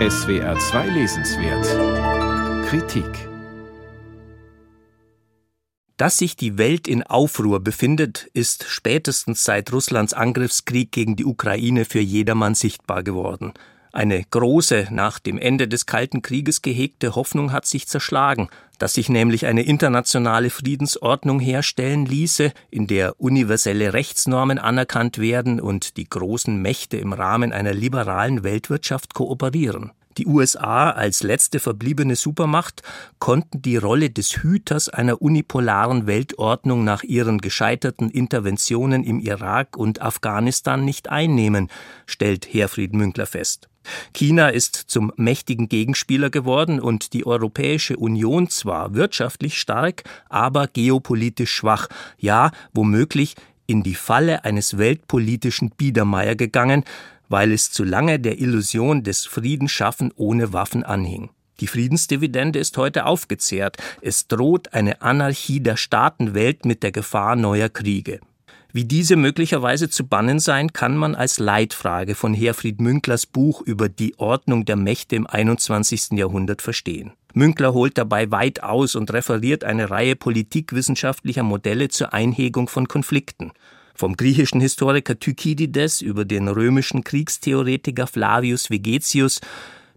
[0.00, 2.66] SWR 2 Lesenswert.
[2.66, 3.28] Kritik.
[5.96, 11.84] Dass sich die Welt in Aufruhr befindet, ist spätestens seit Russlands Angriffskrieg gegen die Ukraine
[11.84, 13.54] für jedermann sichtbar geworden.
[13.92, 18.48] Eine große, nach dem Ende des Kalten Krieges gehegte Hoffnung hat sich zerschlagen,
[18.84, 25.96] dass sich nämlich eine internationale Friedensordnung herstellen ließe, in der universelle Rechtsnormen anerkannt werden und
[25.96, 29.92] die großen Mächte im Rahmen einer liberalen Weltwirtschaft kooperieren.
[30.18, 32.82] Die USA als letzte verbliebene Supermacht
[33.20, 40.02] konnten die Rolle des Hüters einer unipolaren Weltordnung nach ihren gescheiterten Interventionen im Irak und
[40.02, 41.70] Afghanistan nicht einnehmen,
[42.04, 43.70] stellt Herfried Münkler fest.
[44.12, 51.52] China ist zum mächtigen Gegenspieler geworden und die Europäische Union zwar wirtschaftlich stark, aber geopolitisch
[51.52, 53.34] schwach, ja womöglich
[53.66, 56.84] in die Falle eines weltpolitischen Biedermeier gegangen,
[57.28, 61.30] weil es zu lange der Illusion des Friedensschaffen ohne Waffen anhing.
[61.60, 63.76] Die Friedensdividende ist heute aufgezehrt.
[64.02, 68.20] Es droht eine Anarchie der Staatenwelt mit der Gefahr neuer Kriege.
[68.76, 73.88] Wie diese möglicherweise zu bannen sein, kann man als Leitfrage von Herfried Münklers Buch über
[73.88, 76.18] die Ordnung der Mächte im 21.
[76.18, 77.12] Jahrhundert verstehen.
[77.34, 83.52] Münkler holt dabei weit aus und referiert eine Reihe politikwissenschaftlicher Modelle zur Einhegung von Konflikten.
[83.94, 89.40] Vom griechischen Historiker Thukydides über den römischen Kriegstheoretiker Flavius Vegetius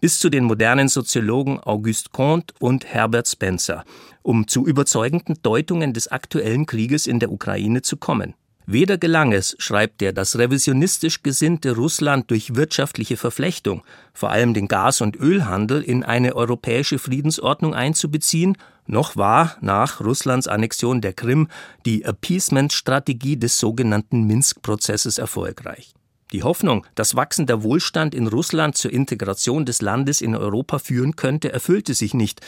[0.00, 3.84] bis zu den modernen Soziologen Auguste Comte und Herbert Spencer,
[4.22, 8.34] um zu überzeugenden Deutungen des aktuellen Krieges in der Ukraine zu kommen.
[8.66, 13.82] Weder gelang es, schreibt er, das revisionistisch gesinnte Russland durch wirtschaftliche Verflechtung,
[14.14, 20.48] vor allem den Gas- und Ölhandel, in eine europäische Friedensordnung einzubeziehen, noch war nach Russlands
[20.48, 21.48] Annexion der Krim
[21.84, 25.94] die Appeasement-Strategie des sogenannten Minsk-Prozesses erfolgreich.
[26.32, 31.52] Die Hoffnung, dass wachsender Wohlstand in Russland zur Integration des Landes in Europa führen könnte,
[31.52, 32.40] erfüllte sich nicht,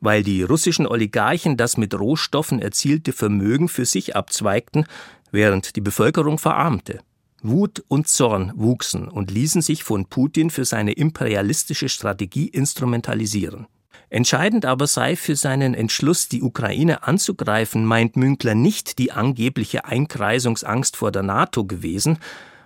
[0.00, 4.86] weil die russischen Oligarchen das mit Rohstoffen erzielte Vermögen für sich abzweigten,
[5.30, 7.00] während die Bevölkerung verarmte.
[7.42, 13.66] Wut und Zorn wuchsen und ließen sich von Putin für seine imperialistische Strategie instrumentalisieren.
[14.10, 20.96] Entscheidend aber sei für seinen Entschluss, die Ukraine anzugreifen, meint Münkler nicht die angebliche Einkreisungsangst
[20.96, 22.18] vor der NATO gewesen,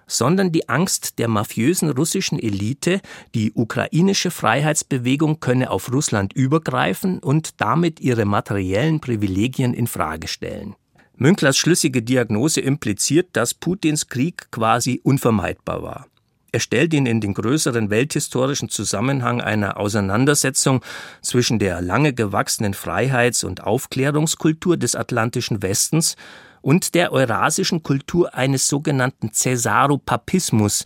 [0.06, 3.00] sondern die Angst der mafiösen russischen Elite,
[3.34, 10.76] die ukrainische Freiheitsbewegung könne auf Russland übergreifen und damit ihre materiellen Privilegien in Frage stellen.
[11.22, 16.06] Münklers schlüssige Diagnose impliziert, dass Putins Krieg quasi unvermeidbar war.
[16.50, 20.84] Er stellt ihn in den größeren welthistorischen Zusammenhang einer Auseinandersetzung
[21.20, 26.16] zwischen der lange gewachsenen Freiheits- und Aufklärungskultur des atlantischen Westens
[26.60, 30.84] und der eurasischen Kultur eines sogenannten Cäsaropapismus,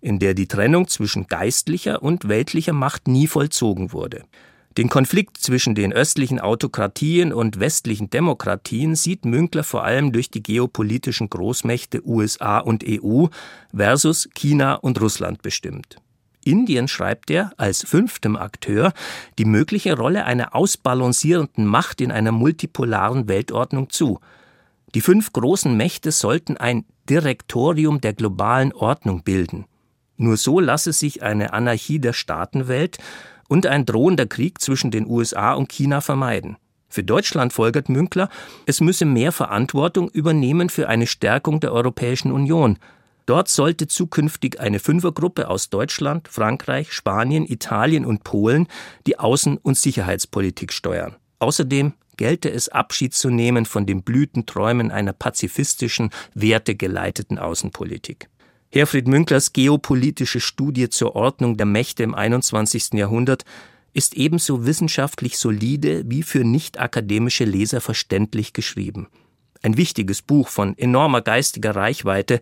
[0.00, 4.24] in der die Trennung zwischen geistlicher und weltlicher Macht nie vollzogen wurde.
[4.76, 10.42] Den Konflikt zwischen den östlichen Autokratien und westlichen Demokratien sieht Münkler vor allem durch die
[10.42, 13.26] geopolitischen Großmächte USA und EU
[13.74, 15.96] versus China und Russland bestimmt.
[16.44, 18.92] Indien schreibt er als fünftem Akteur
[19.38, 24.20] die mögliche Rolle einer ausbalancierenden Macht in einer multipolaren Weltordnung zu.
[24.94, 29.64] Die fünf großen Mächte sollten ein Direktorium der globalen Ordnung bilden.
[30.18, 32.98] Nur so lasse sich eine Anarchie der Staatenwelt
[33.48, 36.56] und ein drohender Krieg zwischen den USA und China vermeiden.
[36.88, 38.28] Für Deutschland folgert Münkler,
[38.64, 42.78] es müsse mehr Verantwortung übernehmen für eine Stärkung der Europäischen Union.
[43.26, 48.68] Dort sollte zukünftig eine Fünfergruppe aus Deutschland, Frankreich, Spanien, Italien und Polen
[49.06, 51.16] die Außen- und Sicherheitspolitik steuern.
[51.40, 58.28] Außerdem gelte es Abschied zu nehmen von den Blütenträumen einer pazifistischen, wertegeleiteten Außenpolitik.
[58.70, 62.94] Herfried Münklers geopolitische Studie zur Ordnung der Mächte im 21.
[62.94, 63.44] Jahrhundert
[63.92, 69.08] ist ebenso wissenschaftlich solide wie für nicht akademische Leser verständlich geschrieben.
[69.62, 72.40] Ein wichtiges Buch von enormer geistiger Reichweite,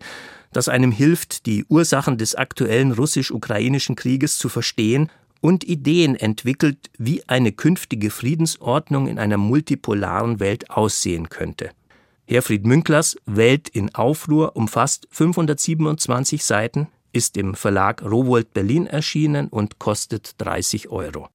[0.51, 5.09] das einem hilft, die Ursachen des aktuellen russisch-ukrainischen Krieges zu verstehen
[5.41, 11.69] und Ideen entwickelt, wie eine künftige Friedensordnung in einer multipolaren Welt aussehen könnte.
[12.27, 19.79] Herfried Münklers Welt in Aufruhr umfasst 527 Seiten, ist im Verlag Rowold Berlin erschienen und
[19.79, 21.23] kostet 30 Euro